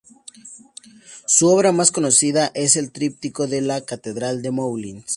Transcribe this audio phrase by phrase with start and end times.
[1.27, 5.05] Su obra más conocida es el tríptico de la catedral de Moulins.